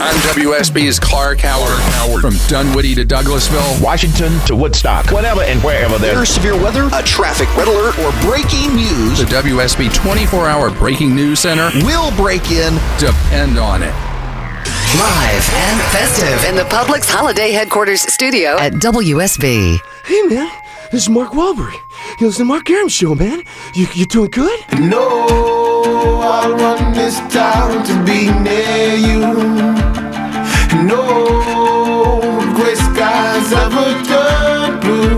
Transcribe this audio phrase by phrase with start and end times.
[0.00, 2.20] I'm WSB's Clark Howard.
[2.20, 7.02] From Dunwoody to Douglasville, Washington to Woodstock, whenever and wherever there There's severe weather, a
[7.02, 9.18] traffic red alert, or breaking news.
[9.18, 11.70] the WSB 24 hour breaking news center.
[11.84, 12.74] We'll break in.
[12.98, 13.92] Depend on it.
[14.96, 19.80] Live and festive in the Publix Holiday Headquarters studio at WSB.
[20.04, 20.50] Hey man,
[20.92, 21.74] this is Mark Wahlberg.
[22.20, 23.42] You listen to Mark Arum show, man.
[23.74, 24.60] You you doing good?
[24.78, 25.26] No,
[26.22, 29.87] I want this town to be near you.
[30.88, 32.20] No
[32.56, 35.17] gray skies ever turn blue.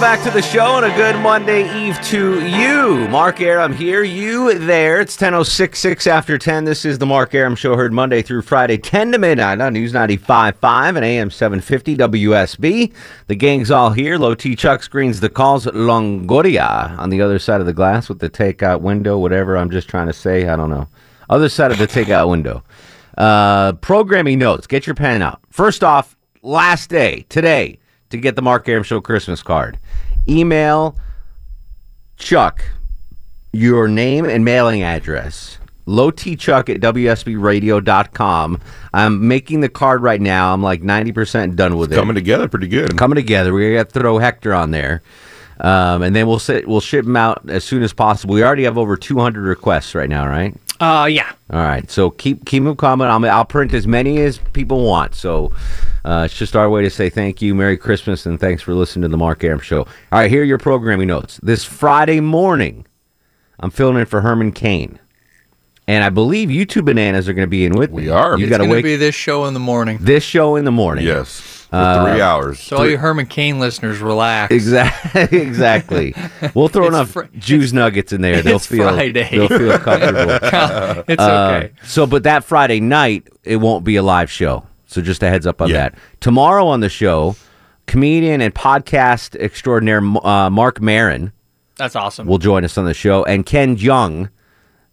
[0.00, 3.06] Welcome back to the show and a good Monday Eve to you.
[3.08, 4.98] Mark Arum here, you there.
[4.98, 6.64] It's 10.06, after 10.
[6.64, 9.92] This is the Mark Arum Show, heard Monday through Friday, 10 to midnight on News
[9.92, 12.94] 95.5 and AM 750 WSB.
[13.26, 14.16] The gang's all here.
[14.16, 18.08] Low T Chuck screens the calls at Longoria on the other side of the glass
[18.08, 20.48] with the takeout window, whatever I'm just trying to say.
[20.48, 20.88] I don't know.
[21.28, 22.64] Other side of the takeout window.
[23.18, 24.66] Uh, programming notes.
[24.66, 25.40] Get your pen out.
[25.50, 27.79] First off, last day, today,
[28.10, 29.78] to get the Mark Arum Show Christmas card.
[30.28, 30.96] Email
[32.16, 32.62] Chuck
[33.52, 35.58] your name and mailing address.
[35.86, 38.60] lowtchuck at wsbradio.com.
[38.92, 40.52] I'm making the card right now.
[40.54, 41.96] I'm like 90% done with it.
[41.96, 42.96] Coming together pretty good.
[42.96, 43.52] Coming together.
[43.52, 45.02] We're going to throw Hector on there.
[45.58, 48.34] Um, and then we'll sit, we'll ship them out as soon as possible.
[48.34, 50.54] We already have over 200 requests right now, right?
[50.78, 51.32] Uh, yeah.
[51.50, 53.06] All right, so keep keep them coming.
[53.06, 55.14] I'll, I'll print as many as people want.
[55.14, 55.52] So
[56.04, 59.02] uh, it's just our way to say thank you, Merry Christmas, and thanks for listening
[59.02, 59.80] to the Mark Arum Show.
[59.80, 61.38] All right, here are your programming notes.
[61.42, 62.86] This Friday morning,
[63.58, 64.98] I'm filling in for Herman Cain,
[65.86, 68.04] and I believe you two bananas are going to be in with me.
[68.04, 68.38] We are.
[68.38, 69.98] You It's got to It's going wake to be this show in the morning.
[70.00, 71.04] this show in the morning.
[71.06, 71.40] Yes.
[71.70, 72.58] For Uh, three hours.
[72.58, 74.52] So all you Herman Cain listeners, relax.
[74.52, 75.38] Exactly.
[75.40, 76.14] exactly.
[76.54, 78.42] We'll throw enough fr- Jews nuggets in there.
[78.42, 78.88] They'll it's feel.
[78.88, 79.28] Friday.
[79.30, 81.04] They'll feel comfortable.
[81.06, 81.72] it's Uh, okay.
[81.84, 84.64] So, but that Friday night, it won't be a live show.
[84.90, 85.76] So, just a heads up on Yeah.
[85.90, 85.94] that.
[86.20, 87.36] Tomorrow on the show,
[87.86, 91.32] comedian and podcast extraordinaire uh, Marc Maron
[91.76, 92.26] That's awesome.
[92.26, 94.28] will join us on the show, and Ken Jeong,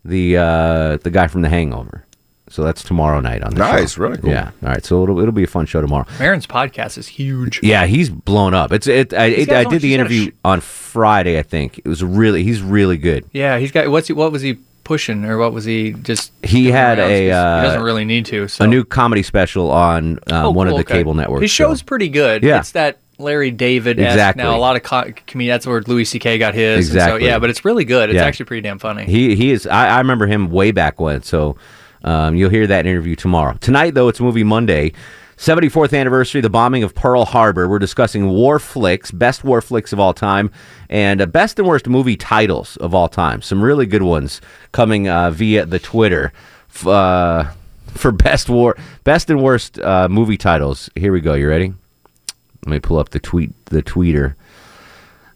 [0.05, 2.03] the uh, the guy from The Hangover.
[2.49, 3.71] So that's tomorrow night on the show.
[3.75, 4.29] Nice, really cool.
[4.29, 4.51] Yeah.
[4.63, 4.85] All right.
[4.85, 6.05] So it'll it'll be a fun show tomorrow.
[6.17, 7.59] Maron's podcast is huge.
[7.61, 8.71] Yeah, he's blown up.
[8.71, 9.13] It's it.
[9.13, 11.37] I, it, I did the he's got a interview sh- on Friday.
[11.39, 12.43] I think it was really.
[12.43, 13.25] He's really good.
[13.33, 14.13] Yeah, he's got what's he?
[14.13, 16.31] What was he pushing, or what was he just?
[16.43, 18.47] He had a, he uh, doesn't really need to.
[18.47, 18.63] So.
[18.63, 20.99] A new comedy special on um, Oh, one cool, of the okay.
[20.99, 21.41] cable networks.
[21.41, 22.41] His show's so- pretty good.
[22.41, 22.59] Yeah.
[22.59, 23.99] it's that Larry David.
[23.99, 24.43] Exactly.
[24.43, 25.55] Now a lot of co- comedians.
[25.55, 26.37] That's where Louis C.K.
[26.37, 26.87] got his.
[26.87, 27.19] Exactly.
[27.21, 28.09] So, yeah, but it's really good.
[28.09, 28.23] It's Yeah.
[28.25, 29.05] actually pretty damn funny.
[29.05, 29.67] He he is.
[29.67, 31.21] I, I remember him way back when.
[31.23, 31.57] So
[32.03, 33.57] um, you'll hear that interview tomorrow.
[33.59, 34.93] Tonight, though, it's movie Monday.
[35.37, 37.67] 74th anniversary the bombing of Pearl Harbor.
[37.67, 40.49] We're discussing war flicks, best war flicks of all time,
[40.89, 43.43] and uh, best and worst movie titles of all time.
[43.43, 46.33] Some really good ones coming uh, via the Twitter
[46.85, 47.51] uh,
[47.87, 50.89] for best war, best and worst uh, movie titles.
[50.95, 51.35] Here we go.
[51.35, 51.71] You ready?
[52.65, 53.51] Let me pull up the tweet.
[53.65, 54.33] The tweeter.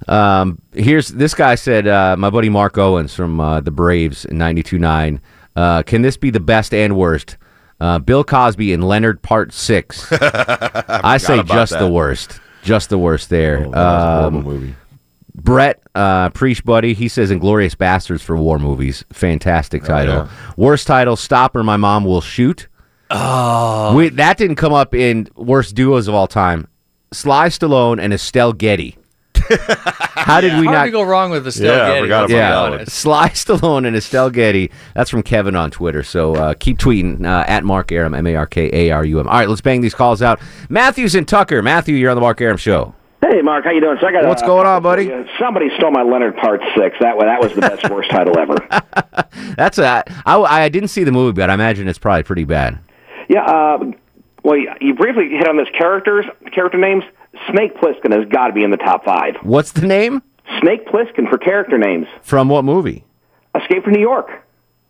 [0.07, 4.37] Um, here's this guy said, uh, my buddy Mark Owens from uh, the Braves in
[4.37, 5.19] 92.9.
[5.55, 7.37] Uh, can this be the best and worst?
[7.81, 10.07] Uh, Bill Cosby and Leonard Part 6.
[10.21, 12.39] I say just the worst.
[12.63, 13.65] Just the worst there.
[13.65, 14.75] Oh, that was a horrible Um, movie.
[15.33, 19.03] Brett, uh, Preach Buddy, he says Inglorious Bastards for war movies.
[19.11, 20.29] Fantastic title.
[20.57, 22.67] Worst title, Stop or My Mom Will Shoot.
[23.09, 23.95] Oh.
[23.95, 26.67] We, that didn't come up in worst duos of all time.
[27.11, 28.95] Sly Stallone and Estelle Getty.
[29.57, 32.01] How did we Hard not to go wrong with Estelle Yeah, I Getty.
[32.01, 32.85] forgot about yeah, that one.
[32.87, 34.71] Sly Stallone and Estelle Getty.
[34.95, 36.03] That's from Kevin on Twitter.
[36.03, 39.19] So uh, keep tweeting uh, at Mark Arum, M A R K A R U
[39.19, 39.27] M.
[39.27, 40.39] All right, let's bang these calls out.
[40.69, 41.61] Matthews and Tucker.
[41.61, 42.93] Matthew, you're on the Mark Arum Show.
[43.23, 43.97] Hey, Mark, how you doing?
[44.01, 45.09] So I got What's a- going on, buddy?
[45.39, 46.97] Somebody stole my Leonard Part Six.
[46.99, 48.55] That wa- that was the best worst title ever.
[49.55, 50.03] That's a.
[50.25, 52.79] I, I didn't see the movie, but I imagine it's probably pretty bad.
[53.29, 53.43] Yeah.
[53.45, 53.91] Uh,
[54.43, 57.03] well, you- you briefly hit on this characters character names.
[57.49, 59.35] Snake Plissken has got to be in the top five.
[59.41, 60.21] What's the name?
[60.59, 62.07] Snake Plissken for character names.
[62.21, 63.05] From what movie?
[63.55, 64.29] Escape from New York.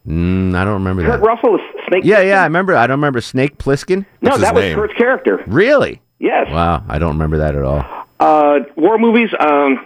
[0.08, 1.26] Mm, I don't remember Kurt that.
[1.26, 2.04] Russell was Snake.
[2.04, 2.76] Yeah, yeah, I remember.
[2.76, 4.06] I don't remember Snake Plissken.
[4.22, 4.76] No, that was name?
[4.76, 5.44] Kurt's character.
[5.46, 6.02] Really?
[6.20, 6.48] Yes.
[6.50, 7.86] Wow, I don't remember that at all.
[8.20, 9.30] Uh, war movies.
[9.40, 9.86] Um,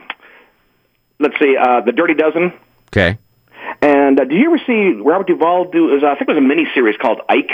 [1.20, 1.56] let's see.
[1.58, 2.54] Uh, the Dirty Dozen.
[2.90, 3.18] Okay.
[3.82, 5.96] And uh, did you ever see Robert Duvall do?
[5.96, 7.52] Is, uh, I think it was a mini series called Ike.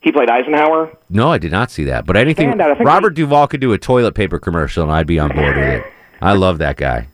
[0.00, 0.96] He played Eisenhower.
[1.10, 2.06] No, I did not see that.
[2.06, 5.06] But anything Standout, I think Robert Duvall could do a toilet paper commercial, and I'd
[5.06, 5.84] be on board with it.
[6.20, 7.08] I love that guy.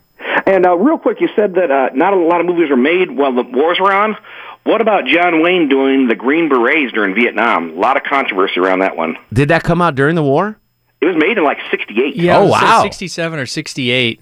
[0.45, 3.09] And uh, real quick, you said that uh, not a lot of movies were made
[3.11, 4.15] while the wars were on.
[4.63, 7.71] What about John Wayne doing the Green Berets during Vietnam?
[7.71, 9.15] A lot of controversy around that one.
[9.33, 10.57] Did that come out during the war?
[11.01, 12.15] It was made in like '68.
[12.15, 12.83] Yeah, Oh, I would say wow.
[12.83, 14.21] 67 or 68.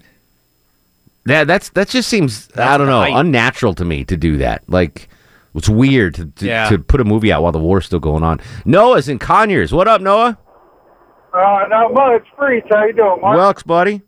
[1.26, 3.14] Yeah, that's that just seems I don't know right.
[3.14, 4.62] unnatural to me to do that.
[4.68, 5.08] Like
[5.54, 6.68] it's weird to to, Yeah.
[6.68, 8.40] to put a movie out while the war's still going on.
[8.64, 9.72] Noah's in Conyers.
[9.72, 10.38] What up, Noah?
[11.32, 12.24] Uh, not much.
[12.36, 12.62] Freeze.
[12.70, 13.36] How you doing, Mark?
[13.38, 14.02] Welks, buddy.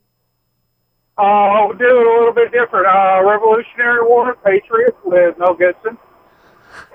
[1.18, 2.86] uh, we'll do it a little bit different.
[2.86, 5.96] Uh, Revolutionary War, Patriot with Mel Gibson.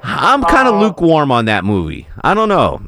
[0.04, 2.08] I'm kind of lukewarm on that movie.
[2.24, 2.82] I don't know.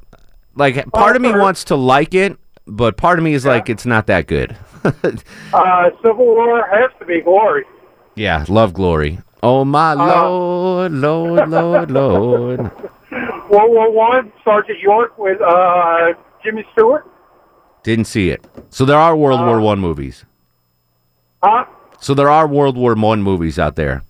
[0.55, 1.39] Like part of me sure.
[1.41, 2.37] wants to like it,
[2.67, 4.55] but part of me is like it's not that good.
[5.53, 7.63] Uh, Civil War has to be glory.
[8.15, 9.19] yeah, love glory.
[9.43, 12.59] Oh my lord, lord, lord, lord.
[13.49, 17.05] World War One, Sergeant York with uh, Jimmy Stewart.
[17.83, 18.47] Didn't see it.
[18.69, 20.23] So there are World War One movies.
[21.43, 21.65] Huh?
[21.99, 24.03] So there are World War One movies out there.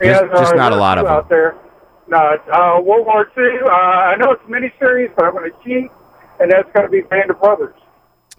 [0.00, 1.14] Yeah, Just, just uh, not a lot of them.
[1.14, 1.54] out there.
[2.08, 3.60] No, uh, World War Two.
[3.64, 5.92] Uh, I know it's a miniseries, but I'm going to cheat,
[6.40, 7.76] and that's going to be Band of Brothers.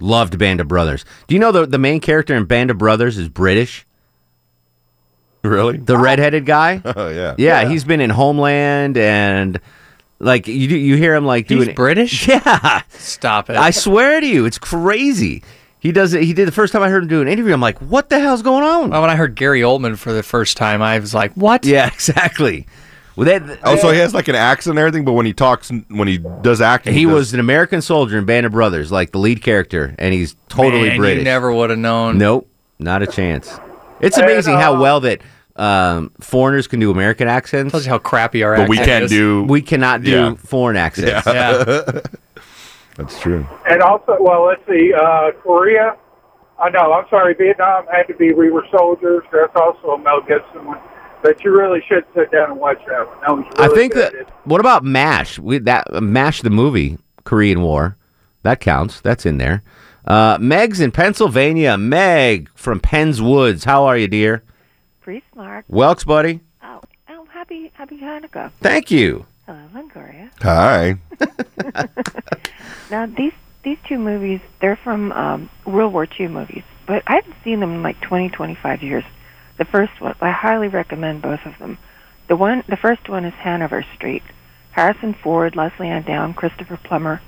[0.01, 1.05] Loved Band of Brothers.
[1.27, 3.87] Do you know the the main character in Band of Brothers is British?
[5.43, 5.77] Really?
[5.77, 6.81] The redheaded guy?
[6.95, 7.35] Oh yeah.
[7.37, 9.59] Yeah, he's been in Homeland and
[10.19, 12.27] like you you hear him like He's doing British?
[12.27, 12.81] Yeah.
[12.89, 13.57] Stop it.
[13.57, 15.43] I swear to you, it's crazy.
[15.79, 16.23] He does it.
[16.23, 17.51] He did the first time I heard him do an interview.
[17.53, 18.91] I'm like, what the hell's going on?
[18.91, 21.65] Well, when I heard Gary Oldman for the first time, I was like, what?
[21.73, 22.67] Yeah, exactly.
[23.17, 25.69] Well, that, Oh, so he has like an accent and everything, but when he talks,
[25.89, 29.11] when he does acting, he does- was an American soldier in Band of Brothers, like
[29.11, 31.17] the lead character, and he's totally Man, British.
[31.19, 32.17] You never would have known.
[32.17, 32.47] Nope,
[32.79, 33.59] not a chance.
[34.03, 35.21] It's And, amazing how well that
[35.55, 37.71] um, foreigners can do American accents.
[37.71, 38.75] Tells you how crappy our accents are.
[38.75, 39.11] But we can't is.
[39.11, 39.43] do.
[39.43, 40.33] We cannot do Yeah.
[40.35, 41.25] foreign accents.
[41.25, 42.01] Yeah.
[42.95, 43.45] That's true.
[43.67, 45.95] And also, well, let's see, uh, Korea.
[46.59, 49.23] I know, I'm sorry, Vietnam had to be We Were Soldiers.
[49.31, 50.79] That's also a Mel Gibson one.
[51.23, 53.17] But you really should sit down and watch that one.
[53.21, 54.13] That was I really think good.
[54.13, 54.29] that.
[54.45, 55.39] What about Mash?
[55.39, 57.97] We, that uh, Mash the movie, Korean War,
[58.43, 59.01] that counts.
[59.01, 59.63] That's in there.
[60.05, 61.77] Uh, Meg's in Pennsylvania.
[61.77, 63.63] Meg from Penns Woods.
[63.63, 64.43] How are you, dear?
[65.01, 65.65] Pretty smart.
[65.69, 66.41] Welks, buddy.
[66.63, 68.51] Oh, oh, happy, happy Hanukkah.
[68.61, 69.25] Thank you.
[69.45, 70.29] Hello, Longoria.
[70.41, 70.97] Hi.
[72.93, 73.33] Now, these
[73.63, 77.73] these two movies, they're from um, World War II movies, but I haven't seen them
[77.75, 79.03] in like 20, 25 years.
[79.57, 81.79] The first one, I highly recommend both of them.
[82.27, 84.21] The one, the first one is Hanover Street.
[84.71, 87.21] Harrison Ford, Lesley-Anne Down, Christopher Plummer.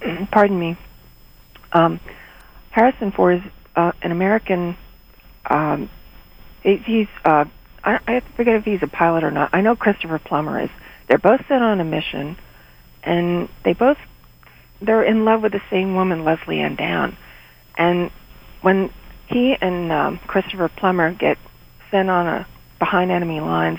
[0.32, 0.76] pardon me.
[1.74, 2.00] Um,
[2.70, 4.76] Harrison Ford is uh, an American.
[5.48, 5.90] Um,
[6.62, 7.44] he's uh,
[7.84, 9.50] I, I forget if he's a pilot or not.
[9.52, 10.70] I know Christopher Plummer is.
[11.08, 12.38] They're both sent on a mission,
[13.02, 13.98] and they both
[14.80, 17.16] they're in love with the same woman, Lesley-Anne Down.
[17.76, 18.10] And
[18.62, 18.90] when
[19.26, 21.38] he and um, Christopher Plummer get
[21.90, 22.46] sent on a
[22.78, 23.78] behind enemy lines,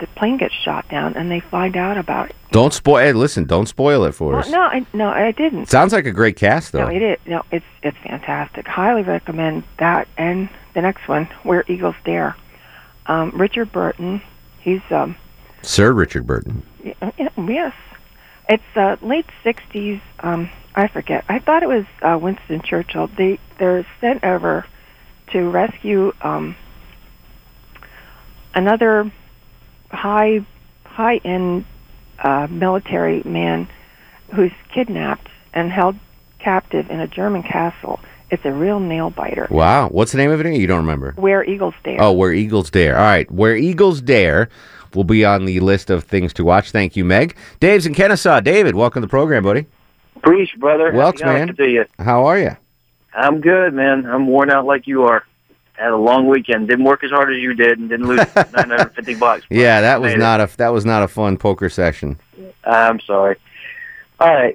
[0.00, 2.36] the plane gets shot down, and they find out about it.
[2.50, 2.98] Don't spoil.
[2.98, 4.50] Hey, listen, don't spoil it for Well, us.
[4.50, 5.68] no, I no, I didn't.
[5.68, 6.84] Sounds like a great cast, though.
[6.86, 7.18] No, it is.
[7.26, 8.66] No, it's it's fantastic.
[8.66, 10.08] Highly recommend that.
[10.16, 12.36] And the next one, Where Eagles Dare.
[13.06, 14.20] Um, Richard Burton.
[14.60, 15.16] He's um,
[15.62, 16.62] Sir Richard Burton.
[16.84, 17.72] y- y- yes.
[18.48, 20.00] It's uh, late '60s.
[20.20, 21.24] Um, I forget.
[21.28, 23.08] I thought it was uh, Winston Churchill.
[23.16, 24.66] They they're sent over
[25.32, 26.54] to rescue um,
[28.54, 29.10] another
[29.90, 30.44] high
[30.84, 31.64] high end
[32.18, 33.68] uh, military man
[34.34, 35.96] who's kidnapped and held
[36.38, 38.00] captive in a German castle.
[38.30, 39.46] It's a real nail biter.
[39.50, 39.88] Wow.
[39.88, 40.52] What's the name of it?
[40.56, 41.12] You don't remember?
[41.16, 41.98] Where Eagles Dare.
[42.00, 42.96] Oh, Where Eagles Dare.
[42.96, 43.30] All right.
[43.30, 44.48] Where Eagles Dare
[44.94, 46.72] will be on the list of things to watch.
[46.72, 47.36] Thank you, Meg.
[47.60, 48.40] Dave's in Kennesaw.
[48.40, 49.66] David, welcome to the program, buddy.
[50.22, 50.90] Preach, brother.
[50.92, 51.56] Welks, Happy man.
[51.56, 51.84] To you.
[51.98, 52.56] How are you?
[53.14, 54.06] I'm good, man.
[54.06, 55.24] I'm worn out like you are.
[55.78, 56.68] Had a long weekend.
[56.68, 59.44] Didn't work as hard as you did, and didn't lose 950 bucks.
[59.50, 60.20] Yeah, that was Made it.
[60.20, 62.18] not a that was not a fun poker session.
[62.64, 63.36] I'm sorry.
[64.18, 64.54] All right.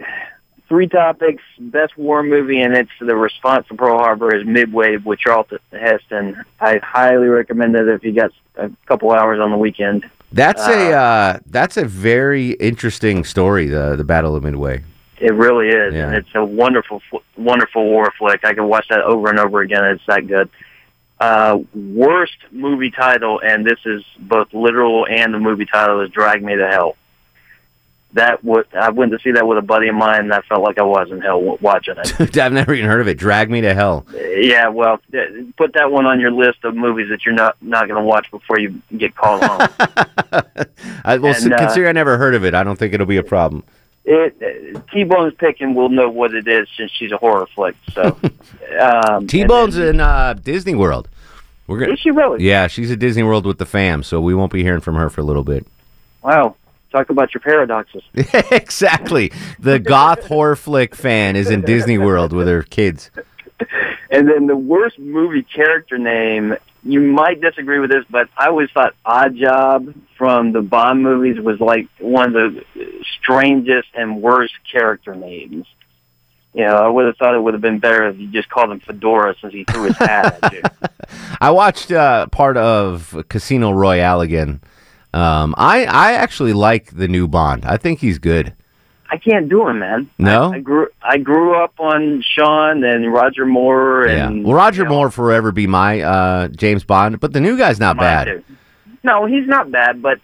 [0.68, 1.44] Three topics.
[1.60, 6.42] Best war movie, and it's the response to Pearl Harbor is Midway with Charlton Heston.
[6.60, 10.10] I highly recommend it if you got a couple hours on the weekend.
[10.32, 13.68] That's a uh, that's a very interesting story.
[13.68, 14.84] The the Battle of Midway.
[15.20, 16.08] It really is, Yeah.
[16.08, 17.00] and it's a wonderful,
[17.38, 18.44] wonderful war flick.
[18.44, 19.84] I can watch that over and over again.
[19.86, 20.50] It's that good.
[21.22, 26.44] Uh, worst movie title, and this is both literal and the movie title is "Drag
[26.44, 26.98] Me to Hell."
[28.14, 30.64] That would I went to see that with a buddy of mine, and I felt
[30.64, 32.38] like I was in hell watching it.
[32.38, 33.20] I've never even heard of it.
[33.20, 34.08] Drag Me to Hell.
[34.14, 35.20] yeah, well, uh,
[35.58, 38.32] put that one on your list of movies that you're not not going to watch
[38.32, 39.68] before you get called home.
[41.06, 43.18] I, well, And, uh, considering I never heard of it, I don't think it'll be
[43.18, 43.64] a problem.
[44.06, 47.76] It uh, T-Bone's picking will know what it is since she's a horror flick.
[47.94, 48.18] So,
[48.80, 51.08] um, T Bone's in uh, Disney World.
[51.68, 52.44] We're gonna, Is she really?
[52.44, 55.10] Yeah, she's at Disney World with the fam, so we won't be hearing from her
[55.10, 55.66] for a little bit.
[56.24, 56.56] wow,
[56.92, 58.04] talk about your paradoxes.
[58.52, 59.32] exactly.
[59.60, 63.12] The goth horror flick fan is in Disney World with her kids.
[64.12, 68.70] And then the worst movie character name, you might disagree with this, but I always
[68.72, 72.66] thought Odd Job from the Bond movies was like one of the
[73.18, 75.66] strangest and worst character names.
[76.54, 78.72] You know, I would have thought it would have been better if you just called
[78.72, 80.62] him Fedora since he threw his hat at you.
[81.42, 84.60] I watched uh, part of Casino Royale again.
[85.14, 87.64] Um, I I actually like the new Bond.
[87.66, 88.54] I think he's good.
[89.12, 90.10] I can't do him, man.
[90.18, 94.28] No, I grew I grew up on Sean and Roger Moore yeah.
[94.28, 97.78] and Well, Roger Moore will forever be my uh, James Bond, but the new guy's
[97.78, 98.42] not bad.
[99.04, 100.20] No, he's not bad, but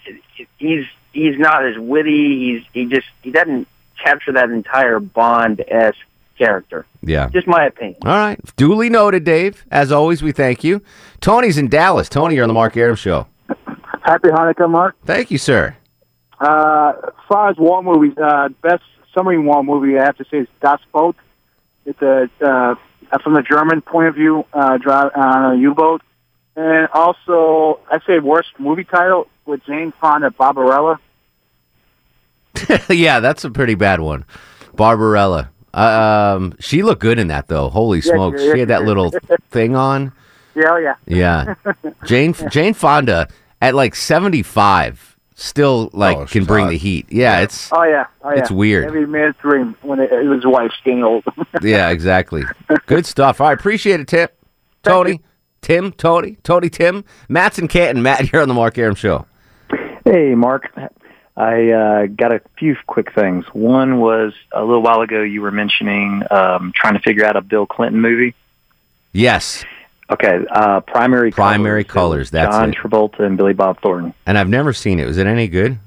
[0.57, 2.39] he's he's not as witty.
[2.39, 3.67] He's he just he doesn't
[4.01, 5.97] capture that entire Bond esque
[6.37, 6.85] character.
[7.01, 7.29] Yeah.
[7.29, 7.97] Just my opinion.
[8.05, 8.39] All right.
[8.55, 9.65] Duly noted, Dave.
[9.69, 10.81] As always, we thank you.
[11.19, 12.07] Tony's in Dallas.
[12.07, 13.27] Tony, you're on the Mark Arum Show.
[14.03, 14.95] Happy Hanukkah, Mark.
[15.03, 15.75] Thank you, sir.
[16.39, 20.39] Uh, as far as war movies, uh, best submarine war movie I have to say
[20.39, 21.15] is Das Boot.
[21.85, 22.75] It's a uh,
[23.23, 26.01] from the German point of view, uh, drive on a U-boat,
[26.55, 30.99] and also I say worst movie title with Jane Fonda, Barbarella.
[32.89, 34.25] yeah, that's a pretty bad one.
[34.75, 35.51] Barbarella.
[35.73, 37.69] Uh, um, she looked good in that though.
[37.69, 39.11] Holy Yeah, smokes, yeah, she had that little
[39.51, 40.11] thing on.
[40.55, 40.95] Yeah, oh, yeah.
[41.05, 41.55] Yeah,
[42.05, 43.27] Jane Jane Fonda
[43.61, 46.71] at like seventy five still like Oh, can bring hot.
[46.71, 47.05] the heat.
[47.09, 48.39] Yeah, it's Oh yeah, oh yeah.
[48.39, 48.85] It's weird.
[48.85, 51.23] Every man's dream when it, it was his wife getting old.
[51.61, 52.43] yeah, exactly.
[52.87, 53.39] Good stuff.
[53.39, 54.37] All right, appreciate it, Tip.
[54.83, 55.21] Tony,
[55.61, 58.03] Tim, Tony, Tony, Tim, Matt's in Canton.
[58.03, 59.25] Matt, you're on the Mark Arum Show.
[60.05, 60.71] Hey, Mark.
[61.35, 63.45] I uh, got a few quick things.
[63.53, 67.41] One was a little while ago you were mentioning um, trying to figure out a
[67.41, 68.33] Bill Clinton movie.
[69.13, 69.63] Yes.
[70.09, 72.29] Okay, uh, primary Primary colors.
[72.31, 72.75] That's John it.
[72.77, 74.13] Travolta and Billy Bob Thornton.
[74.25, 75.05] And I've never seen it.
[75.05, 75.77] Was it any good?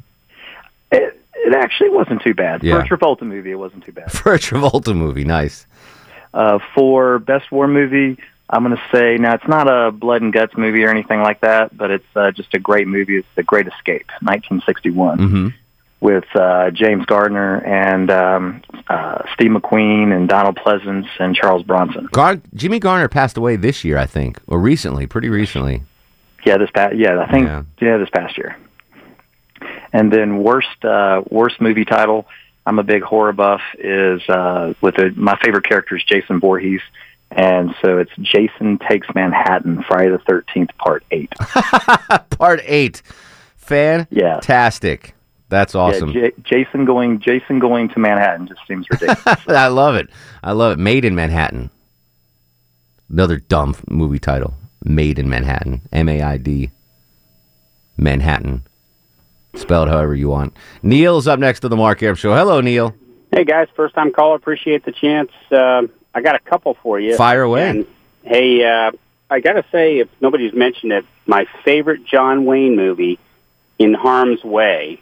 [0.92, 2.84] It, it actually wasn't too bad Yeah.
[2.84, 3.50] for a Travolta movie.
[3.52, 4.12] It wasn't too bad.
[4.12, 5.66] For a Travolta movie, nice.
[6.34, 8.18] Uh, for best war movie,
[8.50, 11.40] I'm going to say now it's not a blood and guts movie or anything like
[11.40, 13.16] that, but it's uh, just a great movie.
[13.18, 15.48] It's The Great Escape, 1961, Mm-hmm.
[16.00, 22.08] With uh, James Gardner and um, uh, Steve McQueen and Donald Pleasence and Charles Bronson.
[22.12, 25.82] Gar- Jimmy Garner passed away this year, I think, or recently, pretty recently.
[26.46, 27.64] Yeah, this past yeah, I think Yeah.
[27.82, 28.56] yeah, this past year.
[29.92, 32.26] And then worst uh, worst movie title.
[32.64, 33.60] I'm a big horror buff.
[33.78, 36.80] Is uh, with a, my favorite character is Jason Voorhees,
[37.30, 41.30] and so it's Jason Takes Manhattan, Friday the Thirteenth, Part Eight.
[42.30, 43.02] Part eight.
[43.56, 45.14] Fantastic.
[45.50, 46.10] That's awesome.
[46.12, 49.40] Yeah, J- Jason going Jason going to Manhattan just seems ridiculous.
[49.48, 50.08] I love it.
[50.42, 50.78] I love it.
[50.78, 51.70] Made in Manhattan.
[53.10, 54.54] Another dumb movie title.
[54.84, 55.82] Made in Manhattan.
[55.92, 56.70] M A I D.
[57.98, 58.62] Manhattan.
[59.56, 60.56] Spelled however you want.
[60.82, 62.34] Neil's up next to the Mark Arum Show.
[62.34, 62.94] Hello, Neil.
[63.32, 64.36] Hey guys, first time caller.
[64.36, 65.30] Appreciate the chance.
[65.50, 65.82] Uh,
[66.14, 67.16] I got a couple for you.
[67.16, 67.68] Fire away.
[67.68, 67.86] And,
[68.22, 68.92] hey, uh,
[69.28, 73.18] I got to say, if nobody's mentioned it, my favorite John Wayne movie,
[73.78, 75.00] In Harm's Way,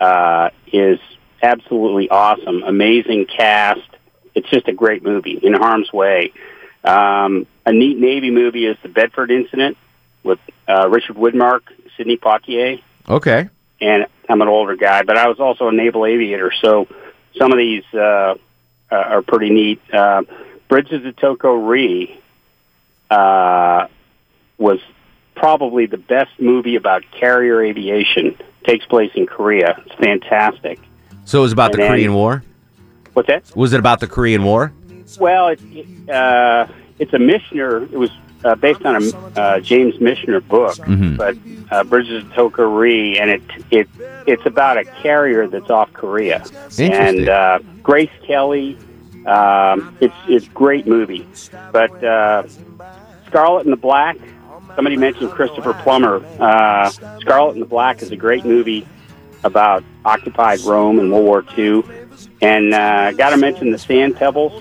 [0.00, 0.98] uh, is
[1.42, 2.62] absolutely awesome.
[2.62, 3.80] Amazing cast.
[4.34, 5.38] It's just a great movie.
[5.42, 6.32] In Harm's Way.
[6.82, 9.76] Um, a neat Navy movie is The Bedford Incident
[10.22, 10.38] with
[10.68, 11.60] uh, Richard Widmark,
[11.96, 13.48] Sidney Poitier Okay.
[13.80, 16.86] and I'm an older guy, but I was also a naval aviator, so
[17.36, 18.34] some of these uh, uh,
[18.94, 19.80] are pretty neat.
[19.92, 20.22] Uh,
[20.68, 22.18] Bridges of Toko Ri
[23.10, 23.88] uh,
[24.56, 24.78] was
[25.44, 28.36] probably the best movie about carrier aviation.
[28.64, 29.82] Takes place in Korea.
[29.86, 30.78] It's fantastic.
[31.24, 32.42] So it was about And the then- Korean War?
[33.14, 33.50] What's that?
[33.56, 34.72] Was it about the Korean War?
[35.18, 36.66] Well, it, it, uh,
[37.00, 37.90] it's a Michener.
[37.92, 38.10] It was
[38.44, 41.16] uh, based on a uh, James Michener book, Mhm.
[41.16, 41.36] but
[41.72, 43.88] uh, Bridges of Toko Ri, and it it
[44.26, 46.44] it's about a carrier that's off Korea.
[46.78, 48.78] And uh, Grace Kelly,
[49.26, 51.26] um, it's it's a great movie.
[51.72, 52.44] But uh,
[53.26, 54.16] Scarlet and the Black.
[54.80, 56.24] Somebody mentioned Christopher Plummer.
[56.40, 56.88] Uh,
[57.20, 58.88] Scarlet and the Black is a great movie
[59.44, 61.82] about occupied Rome in World War II.
[62.40, 64.54] And uh, got to mention the Sand Pebbles.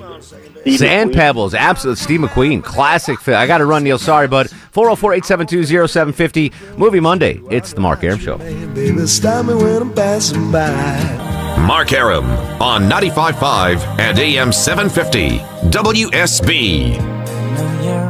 [0.59, 1.15] Steve Sand McQueen.
[1.15, 3.37] Pebbles, absolute Steve McQueen, classic film.
[3.37, 3.97] I got to run, Neil.
[3.97, 4.49] Sorry, bud.
[4.49, 7.39] 404 872 0750, Movie Monday.
[7.49, 8.39] It's the Mark Arum Show.
[8.39, 11.55] Baby, stop me when I'm passing by.
[11.65, 12.25] Mark Arum
[12.61, 15.37] on 95.5 and AM 750
[15.69, 18.08] WSB.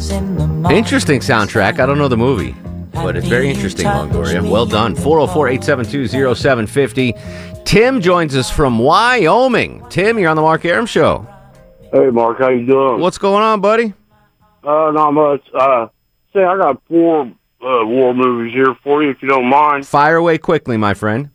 [0.00, 1.78] Interesting soundtrack.
[1.78, 2.54] I don't know the movie,
[2.94, 4.48] but it's very interesting, Longoria.
[4.48, 4.94] Well done.
[4.96, 7.14] 404 872 0750.
[7.66, 9.84] Tim joins us from Wyoming.
[9.90, 11.26] Tim, you're on the Mark Arum Show.
[11.92, 13.00] Hey, Mark, how you doing?
[13.02, 13.92] What's going on, buddy?
[14.64, 15.42] Uh, not much.
[15.52, 15.88] Uh,
[16.32, 19.86] say I got four uh, war movies here for you, if you don't mind.
[19.86, 21.28] Fire away quickly, my friend.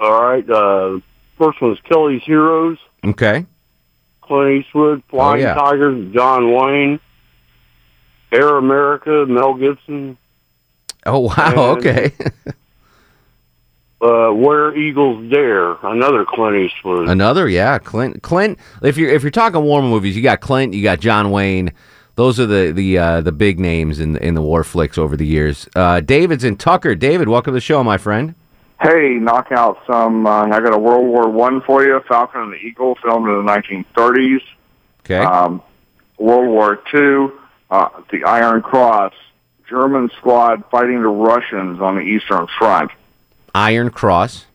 [0.00, 0.48] All right.
[0.50, 0.98] Uh,
[1.38, 3.46] first one is Kelly's Heroes, Okay.
[4.22, 5.54] Clint Eastwood, Flying Oh, yeah.
[5.54, 6.98] Tigers, John Wayne,
[8.32, 10.16] Air America, Mel Gibson,
[11.06, 11.34] Oh, wow.
[11.36, 12.12] And- Okay.
[14.02, 17.08] uh, Where Eagles Dare, another Clint Eastwood.
[17.08, 18.22] Another, yeah, Clint.
[18.22, 18.58] Clint.
[18.82, 21.72] If you're if you're talking war movies, you got Clint, you got John Wayne.
[22.16, 25.26] Those are the the uh, the big names in in the war flicks over the
[25.26, 25.68] years.
[25.74, 26.94] Uh, David's in Tucker.
[26.94, 28.34] David, welcome to the show, my friend.
[28.80, 30.26] Hey, knock out some.
[30.26, 32.00] Uh, I got a World War One for you.
[32.08, 34.40] Falcon and the Eagle, filmed in the 1930s.
[35.04, 35.18] Okay.
[35.18, 35.62] Um,
[36.18, 37.38] World War Two,
[37.70, 39.14] uh, the Iron Cross,
[39.68, 42.90] German squad fighting the Russians on the Eastern Front.
[43.54, 44.46] Iron Cross.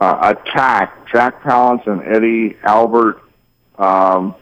[0.00, 3.22] Uh, Attack, Jack Palance and Eddie Albert
[3.78, 4.34] um,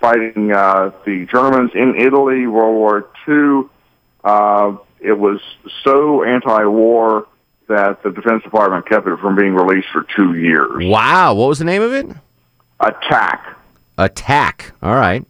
[0.00, 3.70] fighting uh, the Germans in Italy, World War Two.
[4.24, 5.40] Uh, it was
[5.84, 7.28] so anti-war
[7.68, 10.84] that the Defense Department kept it from being released for two years.
[10.84, 11.34] Wow.
[11.34, 12.06] What was the name of it?
[12.80, 13.56] Attack.
[13.98, 14.72] Attack.
[14.82, 15.24] All right.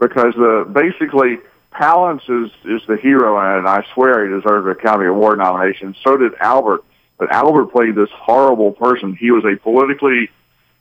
[0.00, 1.38] Because the basically
[1.72, 5.38] Palance is is the hero in it, and I swear he deserves an Academy Award
[5.38, 5.94] nomination.
[6.02, 6.82] So did Albert,
[7.18, 9.14] but Albert played this horrible person.
[9.14, 10.30] He was a politically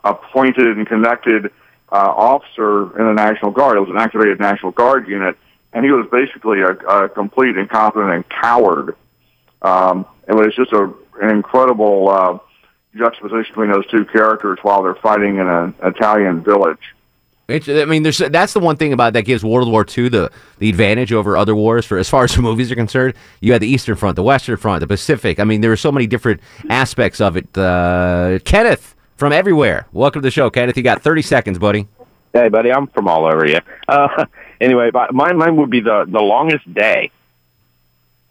[0.03, 1.51] appointed and connected
[1.91, 3.77] uh, officer in the National Guard.
[3.77, 5.38] It was an activated National Guard unit,
[5.73, 8.95] and he was basically a, a complete incompetent and coward.
[9.61, 12.38] Um, it was just a, an incredible uh,
[12.95, 16.95] juxtaposition between those two characters while they're fighting in an Italian village.
[17.49, 20.69] I mean, there's that's the one thing about that gives World War II the the
[20.69, 23.15] advantage over other wars for as far as movies are concerned.
[23.41, 25.39] You had the Eastern Front, the Western Front, the Pacific.
[25.39, 27.57] I mean, there were so many different aspects of it.
[27.57, 29.88] Uh, Kenneth from everywhere.
[29.91, 30.77] Welcome to the show, Kenneth.
[30.77, 31.88] You got 30 seconds, buddy.
[32.33, 33.59] Hey, buddy, I'm from all over you.
[33.88, 34.25] Uh,
[34.62, 37.12] anyway, mine, mine would be the the longest day,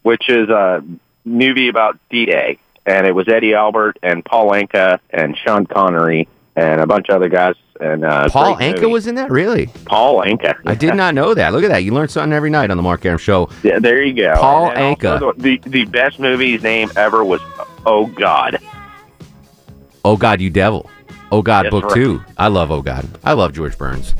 [0.02, 0.84] which is a
[1.24, 6.80] movie about D-Day, and it was Eddie Albert and Paul Anka and Sean Connery and
[6.80, 7.54] a bunch of other guys.
[7.80, 8.86] And uh, Paul Anka movie.
[8.86, 9.66] was in that, really?
[9.84, 10.56] Paul Anka.
[10.66, 11.52] I did not know that.
[11.52, 11.84] Look at that.
[11.84, 13.48] You learn something every night on the Mark Arum Show.
[13.62, 14.34] Yeah, there you go.
[14.36, 15.36] Paul And Anka.
[15.36, 17.40] The, the best movie's name ever was
[17.86, 18.58] Oh God.
[20.04, 20.90] Oh God, you devil.
[21.30, 21.94] Oh God, book right.
[21.94, 22.22] two.
[22.36, 23.06] I love Oh God.
[23.24, 24.14] I love George Burns.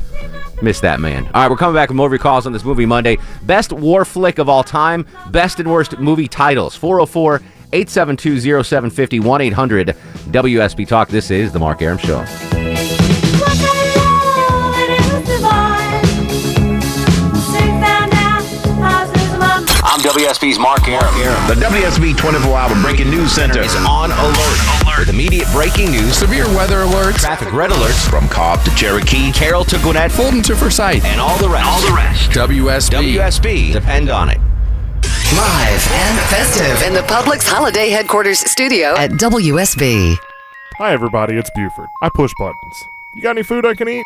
[0.61, 1.25] Miss that man.
[1.27, 3.17] All right, we're coming back with more of your calls on this movie Monday.
[3.43, 5.05] Best war flick of all time.
[5.31, 6.75] Best and worst movie titles.
[6.75, 7.35] 404
[7.71, 11.09] 872 0750 1 800 WSB Talk.
[11.09, 12.25] This is The Mark Aram Show.
[20.09, 21.13] WSB's Mark Arum.
[21.47, 26.47] The WSB 24 Hour Breaking News Center is on alert, with immediate breaking news, severe
[26.47, 31.05] weather alerts, traffic red alerts from Cobb to Cherokee, Carroll to Gwinnett, Fulton to Forsyth,
[31.05, 31.67] and all the rest.
[31.67, 32.31] all the rest.
[32.31, 33.17] WSB.
[33.17, 33.71] WSB.
[33.71, 34.39] Depend on it.
[35.35, 40.17] Live and festive in the Publix Holiday Headquarters studio at WSB.
[40.79, 41.35] Hi, everybody.
[41.35, 41.87] It's Buford.
[42.01, 42.87] I push buttons.
[43.13, 44.05] You got any food I can eat?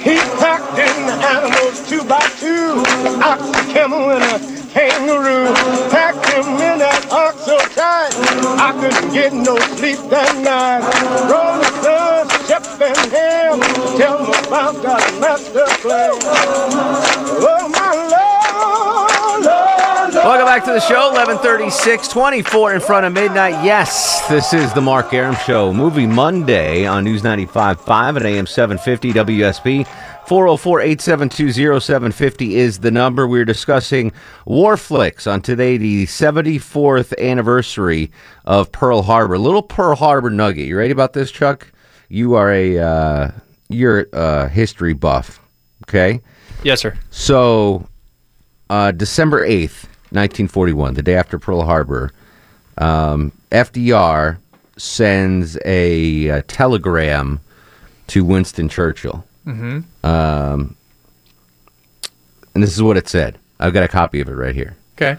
[0.00, 2.82] He packed in the animals two by two,
[3.22, 4.38] ox, camel, and a
[4.70, 5.52] kangaroo.
[5.90, 8.12] Packed him in that ox so tight,
[8.58, 10.82] I couldn't get no sleep that night.
[11.30, 13.60] Rolling Stone, Shep and Ham,
[13.98, 16.12] tell me about that master plan.
[17.42, 19.80] Oh, my Lord, Lord.
[20.14, 21.08] Welcome back to the show.
[21.12, 23.64] 1136, 24 in front of midnight.
[23.64, 25.72] Yes, this is the Mark Arum Show.
[25.72, 29.86] Movie Monday on News 95.5 at AM 750 WSB.
[30.30, 33.26] 404-872-0750 is the number.
[33.26, 34.12] We're discussing
[34.44, 38.12] war flicks on today, the 74th anniversary
[38.44, 39.38] of Pearl Harbor.
[39.38, 40.66] Little Pearl Harbor nugget.
[40.66, 41.72] You ready about this, Chuck?
[42.08, 43.32] You are a uh,
[43.70, 45.40] you're a history buff.
[45.88, 46.20] Okay.
[46.62, 46.96] Yes, sir.
[47.10, 47.88] So,
[48.68, 52.12] uh, December 8th, 1941, the day after Pearl Harbor,
[52.78, 54.38] um, FDR
[54.76, 57.40] sends a, uh telegram
[58.06, 59.24] to Winston Churchill.
[59.46, 59.84] Mhm.
[60.04, 60.76] Um,
[62.54, 63.38] and this is what it said.
[63.58, 64.76] I've got a copy of it right here.
[64.96, 65.18] Okay.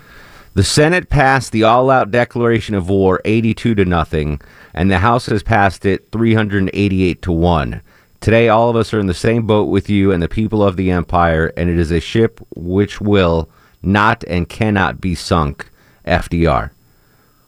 [0.54, 4.42] The Senate passed the all-out declaration of war 82 to nothing,
[4.74, 7.82] and the House has passed it 388 to 1.
[8.20, 10.76] Today all of us are in the same boat with you and the people of
[10.76, 13.50] the empire, and it is a ship which will
[13.82, 15.68] not and cannot be sunk.
[16.06, 16.72] FDR.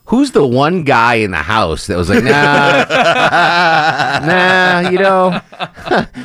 [0.08, 2.84] Who's the one guy in the house that was like, nah,
[4.84, 5.40] nah, you know,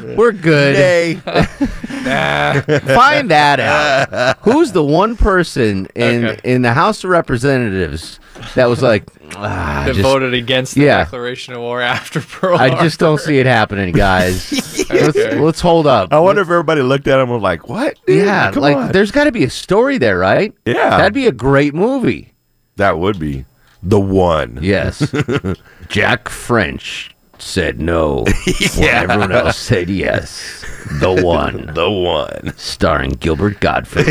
[0.17, 0.75] we're good.
[0.75, 1.21] Nay.
[2.05, 2.61] nah.
[2.95, 4.37] Find that out.
[4.41, 6.41] Who's the one person in Okay.
[6.45, 8.19] in the House of Representatives
[8.57, 9.05] that was like,
[9.37, 11.05] ah, that just- voted against the yeah.
[11.05, 12.83] Declaration of War after Pearl I Harbor.
[12.85, 14.53] just don't see it happening, guys.
[14.91, 15.39] let's, Okay.
[15.39, 16.13] let's hold up.
[16.13, 17.97] I wonder if everybody looked at him and was like, "What?
[18.07, 20.53] Dude, yeah, come like on." there's got to be a story there, right?
[20.67, 20.91] Yeah.
[20.91, 22.35] that'd be a great movie.
[22.77, 23.45] that would be
[23.83, 24.59] the one.
[24.63, 25.13] Yes,
[25.89, 28.25] Jack French said no.
[28.75, 29.01] Yeah.
[29.03, 30.65] When everyone else said yes.
[31.01, 32.53] The one, the one.
[32.57, 34.07] starring Gilbert Gottfried.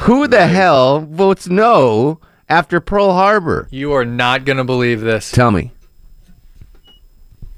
[0.00, 3.68] Who the hell votes no after Pearl Harbor?
[3.70, 5.30] You are not going to believe this.
[5.30, 5.70] Tell me.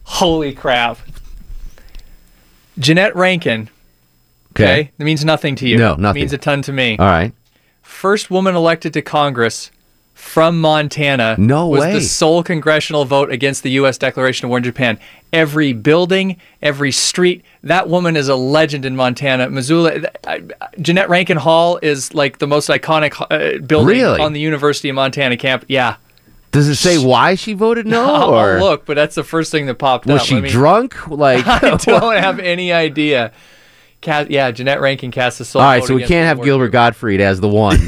[0.05, 0.99] Holy crap.
[2.79, 3.71] Jeannette Rankin.
[4.53, 4.91] Okay.
[4.99, 5.79] That means nothing to you.
[5.79, 6.21] No, It nothing.
[6.21, 6.97] means a ton to me.
[6.99, 7.33] All right.
[7.83, 9.71] First woman elected to Congress
[10.25, 11.37] from Montana.
[11.39, 11.93] No was way.
[11.93, 13.99] the sole congressional vote against the U.S.
[13.99, 14.99] Declaration of War in Japan.
[15.33, 17.45] Every building, every street.
[17.63, 19.51] That woman is a legend in Montana.
[19.51, 20.01] Missoula.
[20.27, 20.43] I-
[20.81, 24.21] Jeannette Rankin Hall is like the most iconic uh, building Really?
[24.21, 25.65] on the University of Montana camp.
[25.69, 25.97] Yeah.
[26.53, 28.05] Does it say why she voted no?
[28.15, 30.27] I'll or look, but that's the first thing that popped was up.
[30.27, 31.09] she Let me- drunk?
[31.11, 33.33] Like, I don't have any idea.
[34.05, 35.63] Ca yeah, Jeannette Rankin cast the sole.
[35.63, 36.45] all right, so we can't have war.
[36.45, 37.79] Gilbert Gottfried as the one.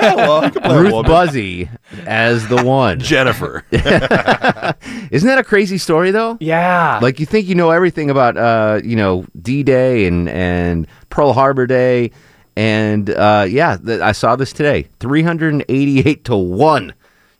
[0.00, 1.06] well, I could play a Ruth.
[1.06, 1.70] Buzzy
[2.06, 2.98] as the one.
[2.98, 3.64] Jennifer.
[3.70, 6.38] Isn't that a crazy story though?
[6.40, 6.98] Yeah.
[7.02, 11.32] Like you think you know everything about uh, you know, D Day and and Pearl
[11.32, 12.10] Harbor Day
[12.56, 14.88] and uh yeah, th- I saw this today.
[15.00, 16.94] 388 to 1.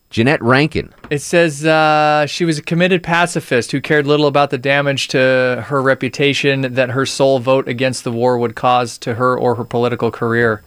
[0.09, 0.93] Jeannette Rankin.
[1.09, 5.65] It says uh, she was a committed pacifist who cared little about the damage to
[5.67, 9.63] her reputation that her sole vote against the war would cause to her or her
[9.65, 10.63] political career.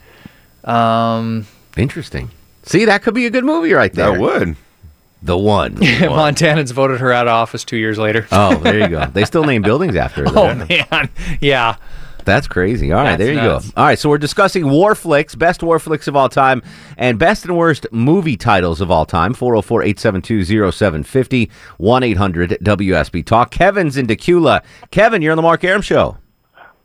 [0.65, 2.31] Um, Interesting.
[2.65, 4.13] See, that could be a good movie right there.
[4.13, 4.57] That would.
[5.23, 5.75] The one.
[5.77, 8.27] Montanans voted her out of office two years later.
[8.33, 9.07] oh, there you go.
[9.13, 10.31] They still name buildings after her.
[10.35, 11.09] Oh man,
[11.41, 11.77] yeah.
[12.31, 12.93] That's crazy.
[12.93, 13.71] All right, That's there you nuts.
[13.71, 13.81] go.
[13.81, 16.63] All right, so we're discussing war flicks, best war flicks of all time,
[16.97, 19.35] and best and worst movie titles of all time.
[19.35, 23.51] 404 872 0750 1 800 WSB Talk.
[23.51, 24.63] Kevin's in Dacula.
[24.93, 26.19] Kevin, you're on the Mark Arum Show.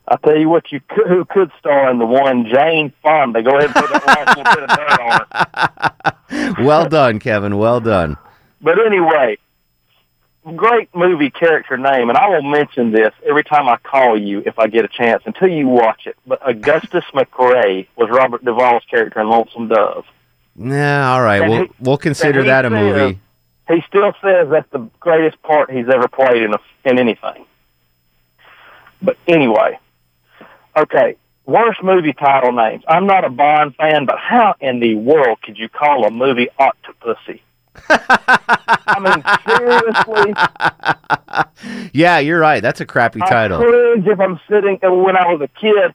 [0.08, 3.44] I'll tell you what, you could, who could star in the one Jane Fonda.
[3.44, 6.60] Go ahead and put that last little bit of dirt on it.
[6.66, 7.58] Well done, Kevin.
[7.58, 8.18] Well done.
[8.62, 9.38] But anyway,
[10.54, 14.60] great movie character name, and I will mention this every time I call you if
[14.60, 16.16] I get a chance until you watch it.
[16.28, 20.06] But Augustus McCrae was Robert Duvall's character in Lonesome Dove.
[20.58, 21.42] Yeah, all right.
[21.42, 23.20] And We'll, he- we'll consider that a says- movie.
[23.68, 27.46] He still says that's the greatest part he's ever played in a, in anything.
[29.02, 29.80] But anyway,
[30.78, 31.16] okay.
[31.48, 32.84] Worst movie title names.
[32.88, 36.48] I'm not a Bond fan, but how in the world could you call a movie
[36.60, 37.42] Octopussy?
[37.90, 39.24] I mean,
[41.58, 41.90] seriously.
[41.94, 42.62] Yeah, you're right.
[42.62, 43.60] That's a crappy I title.
[43.60, 44.80] cringe if I'm sitting.
[44.82, 45.94] When I was a kid,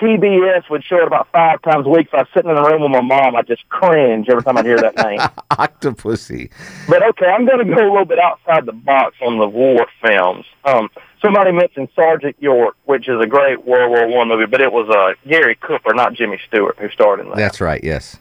[0.00, 2.08] TBS would show it about five times a week.
[2.10, 3.36] So I was sitting in the room with my mom.
[3.36, 5.18] I just cringe every time I hear that name.
[5.50, 6.50] Octopussy.
[6.88, 9.86] But okay, I'm going to go a little bit outside the box on the war
[10.02, 10.46] films.
[10.64, 10.88] Um,
[11.20, 14.88] somebody mentioned Sergeant York, which is a great World War One movie, but it was
[14.88, 17.36] uh, Gary Cooper, not Jimmy Stewart, who starred in that.
[17.36, 18.16] That's right, yes.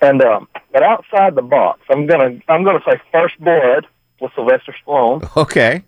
[0.00, 3.86] And um, but outside the box, I'm gonna I'm gonna say First Blood
[4.20, 5.36] with Sylvester Stallone.
[5.36, 5.82] Okay.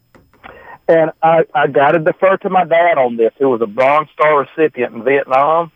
[0.88, 4.08] And I, I got to defer to my dad on this, who was a Bronze
[4.12, 5.70] Star recipient in Vietnam.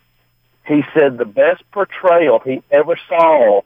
[0.66, 3.60] He said the best portrayal he ever saw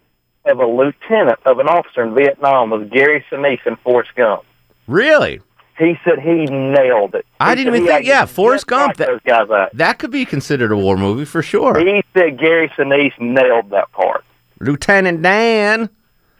[0.45, 4.43] of a lieutenant, of an officer in Vietnam, was Gary Sinise in Forrest Gump.
[4.87, 5.41] Really?
[5.79, 7.25] He said he nailed it.
[7.41, 8.05] I didn't even think.
[8.05, 8.97] Yeah, Forrest Gump.
[8.97, 11.79] That, those guys that could be considered a war movie for sure.
[11.79, 14.25] He said Gary Sinise nailed that part.
[14.61, 15.89] Lieutenant Dan.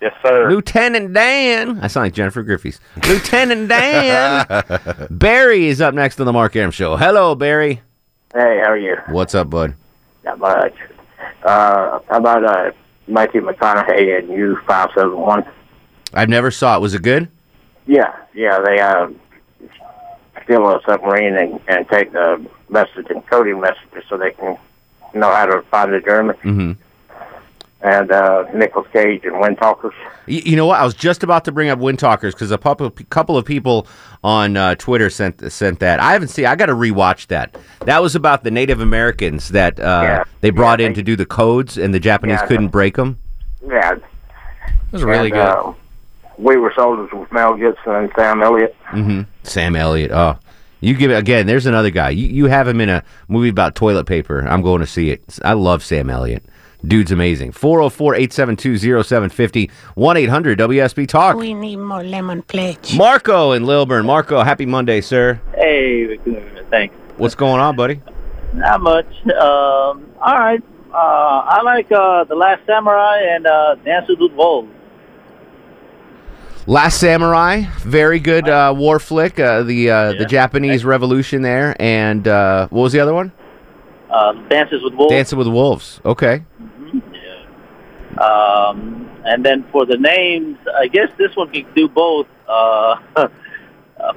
[0.01, 0.49] Yes, sir.
[0.51, 1.81] Lieutenant Dan.
[1.81, 2.81] I sound like Jennifer Griffiths.
[3.09, 5.07] Lieutenant Dan.
[5.11, 6.97] Barry is up next on the Mark Arum Show.
[6.97, 7.81] Hello, Barry.
[8.33, 8.97] Hey, how are you?
[9.09, 9.75] What's up, bud?
[10.25, 10.75] Not much.
[11.43, 12.73] Uh, how about uh,
[13.07, 15.45] Matthew McConaughey and U five seven one?
[16.13, 16.81] I've never saw it.
[16.81, 17.29] Was it good?
[17.87, 18.61] Yeah, yeah.
[18.61, 19.09] They uh,
[20.45, 24.59] steal a submarine and, and take the message and coding messages so they can
[25.15, 26.37] know how to find the German.
[26.37, 26.73] Mm-hmm.
[27.81, 29.95] And uh, Nicolas Cage and Wind Talkers.
[30.27, 30.81] You, you know what?
[30.81, 33.87] I was just about to bring up Wind Talkers because a couple, couple of people
[34.25, 36.01] on uh, Twitter sent sent that.
[36.01, 36.47] I haven't seen.
[36.47, 37.57] I got to rewatch that.
[37.87, 41.79] That was about the Native Americans that uh, they brought in to do the codes,
[41.79, 43.19] and the Japanese Yeah, couldn't break them.
[43.67, 44.03] Yeah, it
[44.93, 45.39] was really good.
[45.39, 45.73] Uh,
[46.37, 48.75] we were soldiers with Mel Gibson and Sam Elliott.
[48.87, 50.11] hmm Sam Elliott.
[50.13, 50.39] Oh,
[50.81, 51.47] you give it again.
[51.47, 52.11] There's another guy.
[52.11, 54.41] You you have him in a movie about toilet paper.
[54.49, 55.39] I'm going to see it.
[55.45, 56.45] I love Sam Elliott.
[56.85, 57.53] Dude's amazing.
[57.53, 61.37] 404-872-0750 1-800 WSB Talk.
[61.37, 62.97] We need more lemon pledge.
[62.97, 64.07] Marco in Lilburn.
[64.07, 65.41] Marco, happy Monday, sir.
[65.55, 66.19] Hey,
[66.71, 66.95] thanks.
[67.17, 68.01] What's going on, buddy?
[68.55, 69.07] Not much.
[69.27, 70.63] Um, all right.
[70.93, 74.71] Uh, I like uh, The Last Samurai and uh, Dances with Wolves.
[76.67, 79.41] Last Samurai, very good uh, war flick.
[79.41, 83.33] Uh, the uh, the Japanese Revolution there, and uh, what was the other one?
[84.11, 85.13] Uh, Dances with Wolves.
[85.13, 86.01] Dancing with Wolves.
[86.05, 86.45] Okay.
[88.19, 92.27] Um, and then for the names, I guess this one can do both.
[92.49, 93.29] Uh, uh,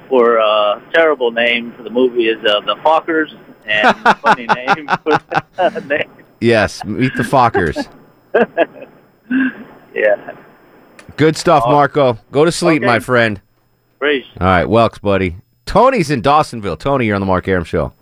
[0.08, 5.18] for uh, terrible name for the movie is uh, The Fockers, and funny name for
[5.56, 6.24] the name.
[6.40, 7.88] Yes, meet the Fockers.
[9.94, 10.32] Yeah.
[11.16, 12.18] Good stuff, Marco.
[12.30, 12.86] Go to sleep, Okay.
[12.86, 13.40] my friend.
[13.98, 14.24] Great.
[14.40, 15.36] All right, Welks, buddy.
[15.66, 16.78] Tony's in Dawsonville.
[16.78, 17.92] Tony, you're on the Mark Arum Show.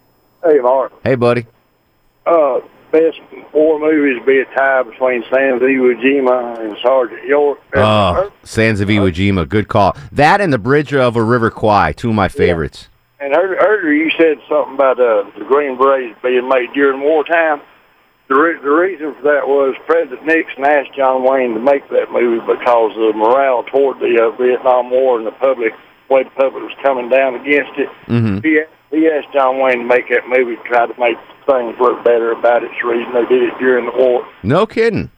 [0.44, 0.92] Hey, Mark.
[1.04, 1.46] Hey, buddy.
[2.26, 2.60] Uh,
[2.92, 3.18] best
[3.52, 7.58] war movies be a tie between Sans Iwo Jima and Sergeant York.
[7.74, 9.48] Oh, Sands of Iwo Jima.
[9.48, 9.96] Good call.
[10.12, 12.88] That and the Bridge over River Kwai, two of my favorites.
[13.20, 17.60] And ear- earlier you said something about uh, the Green Berets being made during wartime.
[18.28, 22.12] The, re- the reason for that was President Nixon asked John Wayne to make that
[22.12, 25.72] movie because the morale toward the uh, Vietnam War and the public,
[26.08, 27.88] way the public was coming down against it.
[28.06, 28.38] Mm-hmm.
[28.46, 32.04] He, he asked John Wayne to make that movie to try to make things look
[32.04, 32.70] better about it.
[32.72, 34.26] It's the reason they did it during the war.
[34.42, 35.10] No kidding.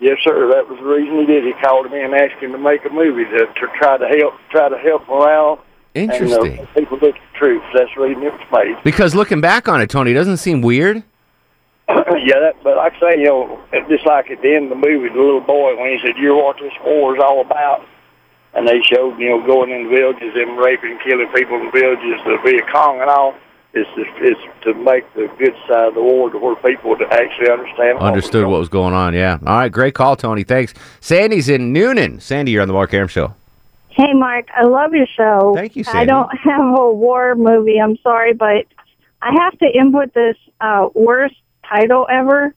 [0.00, 0.48] Yes, sir.
[0.48, 1.44] That was the reason he did.
[1.44, 1.54] it.
[1.54, 4.08] He called him in and asked him to make a movie to, to try to
[4.08, 5.62] help try to help morale.
[5.94, 6.58] Interesting.
[6.58, 7.66] And, uh, people look at the troops.
[7.74, 8.82] That's the reason it was made.
[8.82, 11.02] Because looking back on it, Tony, doesn't seem weird.
[11.88, 14.80] yeah, that, but like I say, you know, it's just like at the end of
[14.80, 17.84] the movie, the little boy when he said, "You're what this war is all about,"
[18.54, 22.38] and they showed, you know, going in villages and raping, killing people in villages, the
[22.44, 23.34] Viet Cong and all.
[23.72, 27.04] It's just, it's to make the good side of the war to where people to
[27.06, 27.94] actually understand.
[27.94, 29.14] what was Understood what was going on.
[29.14, 29.38] Yeah.
[29.46, 29.70] All right.
[29.70, 30.42] Great call, Tony.
[30.42, 30.74] Thanks.
[31.00, 32.20] Sandy's in Newnan.
[32.20, 33.32] Sandy, you're on the Mark Arum Show.
[33.90, 35.52] Hey, Mark, I love your show.
[35.54, 35.98] Thank you, Sandy.
[36.00, 37.80] I don't have a war movie.
[37.80, 38.66] I'm sorry, but
[39.22, 41.36] I have to input this uh, worst
[41.68, 42.54] title ever.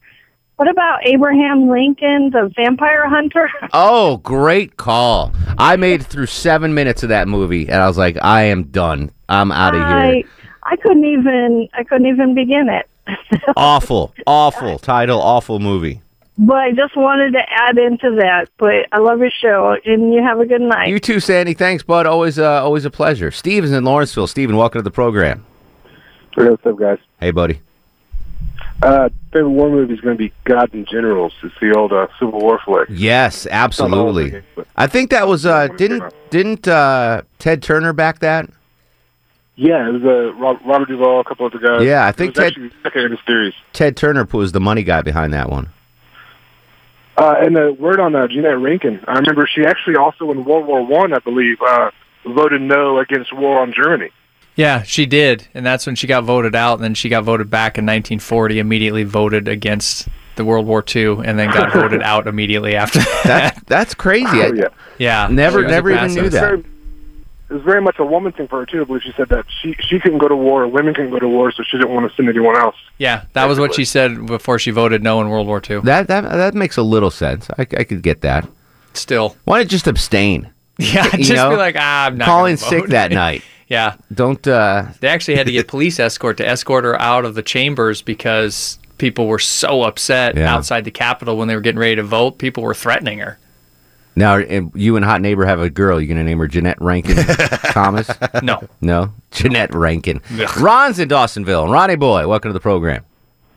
[0.63, 3.49] What about Abraham Lincoln, the Vampire Hunter?
[3.73, 5.33] Oh, great call.
[5.57, 9.11] I made through seven minutes of that movie, and I was like, I am done.
[9.27, 9.89] I'm out of here.
[9.89, 10.23] I
[10.63, 12.87] I couldn't even I couldn't even begin it.
[13.57, 16.01] Awful, awful title, awful movie.
[16.37, 18.47] But I just wanted to add into that.
[18.57, 20.87] But I love your show, and you have a good night.
[20.87, 21.55] You too, Sandy.
[21.55, 22.05] Thanks, bud.
[22.05, 23.31] Always, uh, always a pleasure.
[23.31, 24.27] Steve is in Lawrenceville.
[24.27, 25.45] Steven, welcome to the program.
[26.37, 26.99] Hey, what's up, guys?
[27.19, 27.59] Hey, buddy.
[28.81, 31.33] Uh, favorite war movie is going to be God and Generals.
[31.41, 32.89] It's the old uh, Civil War flick.
[32.89, 34.41] Yes, absolutely.
[34.75, 38.49] I think that was uh, didn't didn't uh, Ted Turner back that?
[39.55, 41.85] Yeah, it was uh, Rob, Robert Duvall, a couple other guys.
[41.85, 43.53] Yeah, I think Ted- second in the series.
[43.71, 45.69] Ted Turner was the money guy behind that one.
[47.15, 50.65] Uh, and the word on uh, Jeannette Rankin, I remember she actually also in World
[50.65, 51.91] War One, I, believe, uh,
[52.25, 54.09] voted no against war on Germany.
[54.55, 56.75] Yeah, she did, and that's when she got voted out.
[56.75, 58.59] And then she got voted back in 1940.
[58.59, 63.23] Immediately voted against the World War II, and then got voted out immediately after that.
[63.25, 64.27] That that's crazy.
[64.41, 64.67] Oh, yeah.
[64.99, 66.53] Yeah, Never- she was a never even knew that.
[67.49, 68.81] It was very much a woman thing for her too.
[68.81, 71.27] I believe she said that she she couldn't go to war, women couldn't go to
[71.27, 72.75] war, so she didn't want to send anyone else.
[72.97, 75.81] Yeah, that was what she said before she voted no in World War II.
[75.81, 77.47] That that that makes a little sense.
[77.57, 78.47] I, I could get that.
[78.93, 80.51] Still, why not just abstain?
[80.79, 81.51] Yeah, You just know?
[81.51, 83.43] be like, ah, I'm not Call gonna sick that night.
[83.73, 84.47] yeah, Don't.
[84.47, 88.01] uh they actually had to get police escort to escort her out of the chambers
[88.01, 90.53] because people were so upset Yeah.
[90.53, 92.37] outside the Capitol when they were getting ready to vote.
[92.37, 93.37] People were threatening her.
[94.15, 95.99] Now, and you and hot neighbor have a girl.
[95.99, 97.15] You're gonna name her Jeannette Rankin
[97.73, 98.09] Thomas?
[98.43, 98.61] No.
[98.79, 100.21] no, Jeannette Rankin.
[100.39, 100.57] Ugh.
[100.61, 101.71] Ron's in Dawsonville.
[101.71, 103.03] Ronnie boy, welcome to the program.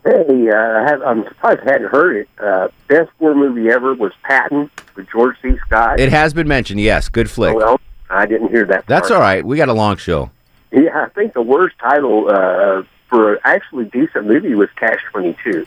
[0.04, 2.28] Hey, uh, I have, I'm surprised I hadn't heard it.
[2.42, 5.58] Uh, best war movie ever was Patton with George C.
[5.66, 6.00] Scott.
[6.00, 6.80] It has been mentioned.
[6.80, 7.54] Yes, good flick.
[7.56, 7.78] Well,
[8.10, 8.86] I didn't hear that.
[8.86, 9.18] That's part.
[9.18, 9.44] all right.
[9.44, 10.30] We got a long show.
[10.72, 15.36] Yeah, I think the worst title uh, for an actually decent movie was Catch Twenty
[15.44, 15.66] Two.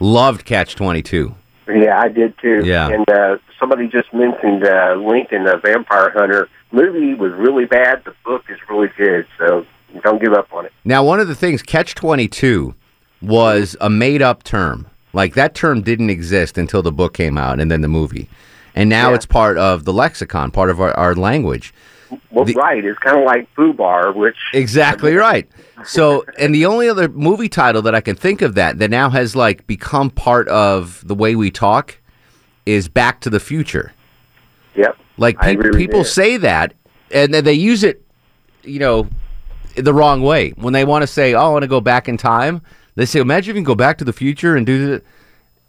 [0.00, 1.34] Loved Catch Twenty Two.
[1.68, 2.62] Yeah, I did too.
[2.64, 2.88] Yeah.
[2.88, 8.04] And uh, somebody just mentioned uh, Lincoln, the Vampire Hunter movie was really bad.
[8.04, 9.66] The book is really good, so
[10.02, 10.72] don't give up on it.
[10.84, 12.74] Now, one of the things Catch Twenty Two
[13.22, 14.86] was a made up term.
[15.12, 18.28] Like that term didn't exist until the book came out and then the movie.
[18.76, 19.16] And now Yeah.
[19.16, 21.72] it's part of the lexicon, part of our, our language.
[22.30, 22.84] Well, right.
[22.84, 25.48] It's kind of like FUBAR, which Exactly right.
[25.84, 29.10] So, and the only other movie title that I can think of that that now
[29.10, 31.98] has like become part of the way we talk
[32.64, 33.92] is Back to the Future.
[34.76, 34.96] Yep.
[35.16, 36.74] Like peop people say that,
[37.10, 38.04] and then they use it,
[38.62, 39.08] you know,
[39.74, 42.16] the wrong way when they want to say, "Oh, I want to go back in
[42.18, 42.60] time."
[42.94, 45.06] They say, "Imagine if you can go back to the future and do it,"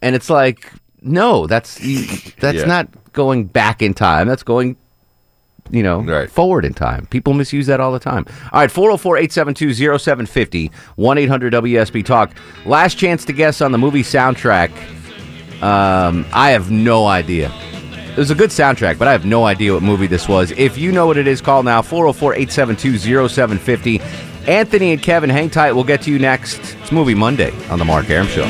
[0.01, 1.75] and it's like, no, that's
[2.39, 2.65] that's Yeah.
[2.65, 4.27] not going back in time.
[4.27, 4.75] That's going
[5.69, 6.29] you know, right.
[6.29, 7.05] forward in time.
[7.07, 8.25] People misuse that all the time.
[8.53, 12.31] All right, 404 872 0750 1 800 WSB Talk.
[12.65, 14.69] Last chance to guess on the movie soundtrack.
[15.61, 17.51] Um, I have no idea.
[18.11, 20.51] It was a good soundtrack, but I have no idea what movie this was.
[20.51, 23.99] If you know what it is, call now 404 872 0750.
[24.49, 25.73] Anthony and Kevin, hang tight.
[25.73, 26.59] We'll get to you next.
[26.81, 28.45] It's Movie Monday on The Mark Arum Show.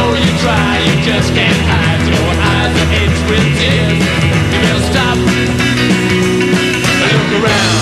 [0.00, 4.00] Though you try, you just can't hide your eyes are edged with tears.
[4.24, 5.16] You better stop.
[7.04, 7.80] Look around.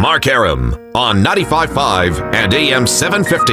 [0.00, 3.52] Mark Arum on 95.5 and AM 750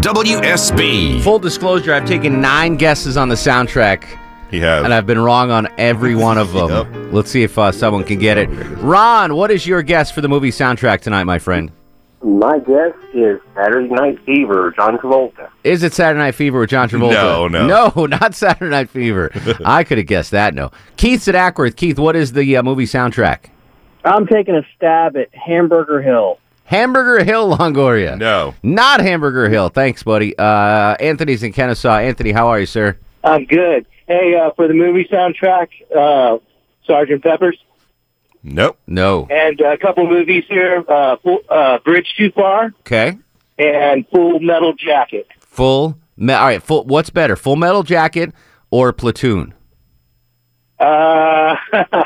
[0.00, 1.22] WSB.
[1.22, 4.18] Full disclosure, I've taken nine guesses on the soundtrack.
[4.50, 4.84] He has.
[4.84, 7.12] And I've been wrong on every one of them.
[7.12, 8.48] Let's see if uh, someone can get it.
[8.78, 11.70] Ron, what is your guess for the movie soundtrack tonight, my friend?
[12.22, 15.48] My guess is Saturday Night Fever, John Travolta.
[15.64, 17.12] Is it Saturday Night Fever with John Travolta?
[17.12, 17.66] No, no.
[17.96, 19.30] No, not Saturday Night Fever.
[19.64, 20.70] I could have guessed that, no.
[20.96, 21.74] Keith's at Acworth.
[21.74, 23.50] Keith, what is the uh, movie soundtrack?
[24.04, 26.38] I'm taking a stab at Hamburger Hill.
[26.64, 28.16] Hamburger Hill, Longoria.
[28.16, 28.54] No.
[28.62, 29.68] Not Hamburger Hill.
[29.68, 30.36] Thanks, buddy.
[30.38, 31.96] Uh, Anthony's in Kennesaw.
[31.98, 32.96] Anthony, how are you, sir?
[33.24, 33.86] I'm good.
[34.06, 36.38] Hey, uh, for the movie soundtrack, uh,
[36.86, 37.58] Sergeant Pepper's,
[38.42, 38.78] Nope.
[38.86, 39.26] No.
[39.30, 43.16] and a couple movies here, uh, Full, uh, Bridge Too Far Okay.
[43.58, 45.28] and Full Metal Jacket.
[45.40, 45.96] Full.
[46.16, 46.62] Me- all right.
[46.62, 46.84] Full.
[46.84, 48.32] What's better, Full Metal Jacket
[48.70, 49.54] or Platoon?
[50.80, 51.54] Uh,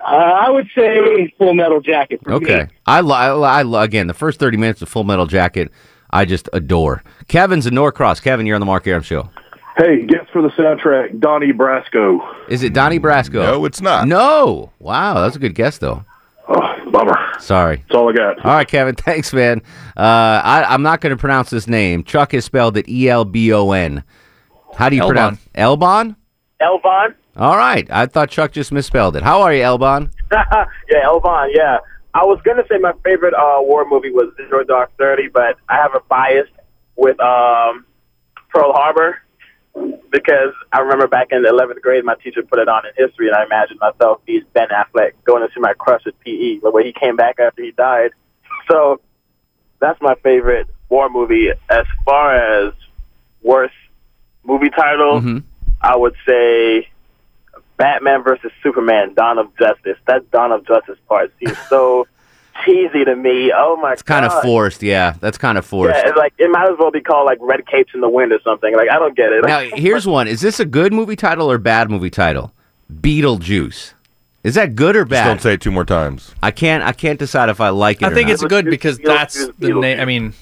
[0.00, 2.64] I would say Full Metal Jacket for Okay.
[2.64, 2.68] me.
[2.86, 5.70] I, lo- I, lo- I lo- again the first thirty minutes of Full Metal Jacket.
[6.10, 7.02] I just adore.
[7.26, 8.20] Kevin's in Norcross.
[8.22, 9.28] Kevin, you're on the Mark Arum show.
[9.78, 12.18] Hey, guess for the soundtrack, Donnie Brasco.
[12.48, 13.34] Is it Donnie Brasco?
[13.34, 14.08] No, it's not.
[14.08, 14.72] No.
[14.80, 16.04] Wow, that's a good guess though.
[16.48, 17.16] Oh, bummer.
[17.38, 17.76] Sorry.
[17.76, 18.44] That's all I got.
[18.44, 18.94] All right, Kevin.
[18.96, 19.62] Thanks, man.
[19.96, 22.02] Uh, I, I'm not going to pronounce this name.
[22.02, 24.02] Chuck is spelled it E L B O N.
[24.74, 25.14] How do you Elbon.
[25.14, 26.16] pronounce Elbon?
[26.60, 27.14] Elbon.
[27.36, 27.88] All right.
[27.88, 29.22] I thought Chuck just misspelled it.
[29.22, 30.10] How are you, Elbon?
[30.32, 31.50] yeah, Elbon.
[31.52, 31.78] yeah.
[32.14, 35.76] I was gonna say my favorite uh, war movie was Zero Dark Thirty, but I
[35.76, 36.48] have a bias
[36.96, 37.84] with um,
[38.48, 39.18] Pearl Harbor
[40.10, 43.28] because I remember back in the eleventh grade, my teacher put it on in history,
[43.28, 46.70] and I imagined myself being Ben Affleck going to see my crush at PE, the
[46.70, 48.10] way he came back after he died.
[48.70, 49.00] So
[49.80, 51.48] that's my favorite war movie.
[51.70, 52.74] As far as
[53.42, 53.74] worst
[54.44, 55.38] movie title, Mm-hmm.
[55.80, 56.88] I would say
[57.78, 59.96] Batman versus Superman: Dawn of Justice.
[60.06, 62.06] That Dawn of Justice part seems so
[62.64, 63.52] cheesy to me.
[63.54, 63.92] Oh my god.
[63.94, 64.82] It's kind of forced.
[64.82, 65.96] Yeah, that's kind of forced.
[65.96, 68.32] Yeah, it's like it might as well be called like Red Capes in the Wind
[68.32, 68.74] or something.
[68.74, 69.44] Like I don't get it.
[69.44, 70.28] Now, here's one.
[70.28, 72.52] Is this a good movie title or bad movie title?
[72.92, 73.92] Beetlejuice.
[74.44, 75.26] Is that good or Just bad?
[75.26, 76.34] don't say it two more times.
[76.42, 76.82] I can't.
[76.82, 78.04] I can't decide if I like it.
[78.06, 78.34] I or think not.
[78.34, 80.00] it's good because that's the name.
[80.00, 80.32] I mean,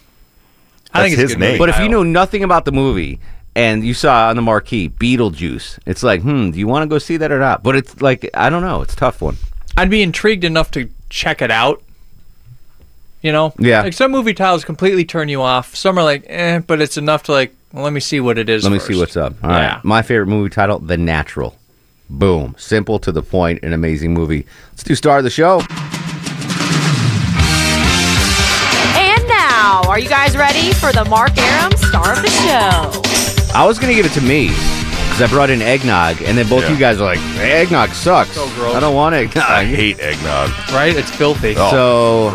[0.93, 2.05] I think it's his good movie But if you title.
[2.05, 3.21] know nothing about the movie
[3.55, 6.99] and you saw on the marquee Beetlejuice, it's like, hmm, do you want to go
[6.99, 7.63] see that or not?
[7.63, 8.83] But it's like, I don't know.
[8.83, 9.39] It's a tough one.
[9.79, 11.83] I'd be intrigued enough to check it out.
[13.23, 13.83] You know, Yeah.
[13.83, 15.75] Like some movie titles completely turn you off.
[15.75, 17.55] Some are like, eh, but it's enough to like.
[17.73, 18.63] Well, let me see what it is.
[18.65, 19.35] Let me see what's up.
[19.43, 19.63] All right.
[19.63, 19.81] Yeah.
[19.83, 21.57] My favorite movie title, The Natural.
[22.09, 22.55] Boom.
[22.57, 24.47] Simple to the point, an amazing movie.
[24.71, 25.61] Let's do star of the show.
[28.99, 33.03] And now, are you guys ready for the Mark Arum star of the show?
[33.55, 36.49] I was going to give it to me because I brought in eggnog, and then
[36.49, 36.73] both Yeah.
[36.73, 38.33] you guys are like, eggnog sucks.
[38.33, 38.75] So gross.
[38.77, 39.45] I don't want eggnog.
[39.45, 40.51] I hate eggnog.
[40.73, 40.95] Right?
[40.97, 41.55] It's filthy.
[41.57, 41.71] Oh.
[41.71, 42.31] So,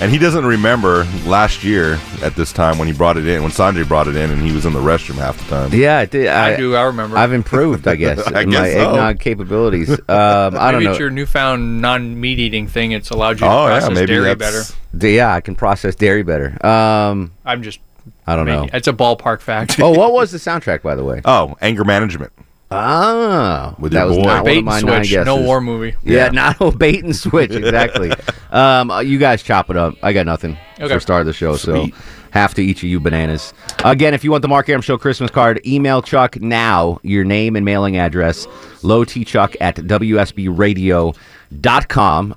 [0.00, 3.52] And he doesn't remember last year at this time when he brought it in, when
[3.52, 5.72] Sanjay brought it in, and he was in the restroom half the time.
[5.72, 6.74] yeah, I, did, I, I do.
[6.74, 7.16] I remember.
[7.16, 8.88] I've improved, I guess, I in guess my so.
[8.90, 9.90] eggnog capabilities.
[9.90, 10.90] Um, I don't maybe know.
[10.90, 12.90] it's your newfound non-meat eating thing.
[12.92, 14.62] It's allowed you to Oh, yeah, process maybe dairy better.
[14.98, 16.64] D- Yeah, I can process dairy better.
[16.66, 17.78] Um, I'm just.
[18.26, 18.68] I don't know.
[18.72, 19.78] It's a ballpark fact.
[19.80, 21.22] oh, what was the soundtrack, by the way?
[21.24, 22.32] Oh, anger management.
[22.76, 24.24] Ah, With that was boy.
[24.24, 25.26] not Bait one of and my nine guesses.
[25.26, 25.94] no war movie.
[26.02, 26.30] Yeah, Yeah.
[26.30, 27.52] not no bait and switch.
[27.52, 28.10] Exactly.
[28.50, 29.94] um, uh, you guys chop it up.
[30.02, 30.92] I got nothing Okay.
[30.94, 31.94] for start of the show, Sweet.
[31.94, 32.00] so
[32.30, 33.52] half to each of you bananas.
[33.84, 37.54] Again, if you want the Mark Arum Show Christmas card, email Chuck now your name
[37.54, 38.46] and mailing address,
[38.82, 41.14] lowtchuck at wsbradio.com,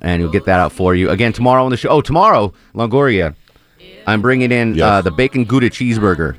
[0.02, 1.10] and he'll get that out for you.
[1.10, 1.88] Again, tomorrow on the show.
[1.88, 3.34] Oh, tomorrow, Longoria.
[4.06, 6.36] I'm bringing in uh, the bacon Gouda cheeseburger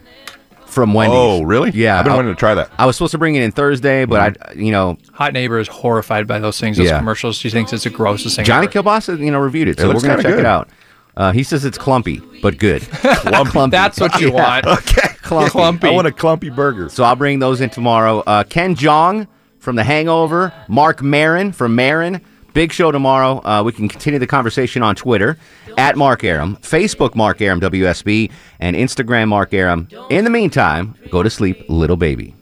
[0.70, 1.18] from Wendy's.
[1.18, 1.72] Oh, really?
[1.72, 2.70] Yeah, I've been I- wanting to try that.
[2.78, 5.68] I was supposed to bring it in Thursday, but I, you know, Hot neighbor is
[5.68, 6.78] horrified by those things.
[6.78, 6.98] Those Yeah.
[7.00, 7.36] commercials.
[7.38, 8.46] She thinks it's the grossest thing.
[8.46, 8.82] Johnny ever.
[8.84, 10.70] Kilbasa, you know, reviewed it, It so we're gonna kinda check it out.
[11.18, 12.82] Uh, he says it's clumpy, but good.
[12.92, 13.72] clumpy.
[13.72, 14.66] That's what you want.
[14.66, 15.50] Okay, clumpy.
[15.52, 15.88] Clumpy.
[15.90, 16.88] I want a clumpy burger.
[16.90, 18.20] So I'll bring those in tomorrow.
[18.26, 22.22] Uh, Ken Jeong from The Hangover, Marc Maron from Maron.
[22.54, 23.42] Big show tomorrow.
[23.46, 25.38] Uh, we can continue the conversation on Twitter
[25.78, 29.88] at Mark Arum, Facebook Mark Arum WSB, and Instagram Mark Arum.
[30.10, 32.34] In the meantime, go to sleep, little baby.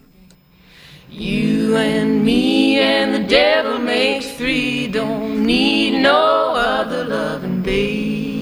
[1.09, 4.87] You and me and the devil makes three.
[4.87, 8.37] Don't need no other loving, baby.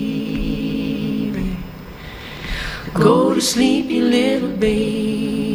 [2.94, 5.55] Go to sleep, you little baby.